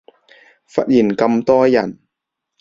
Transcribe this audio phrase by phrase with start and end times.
[0.65, 1.99] 忽然咁多人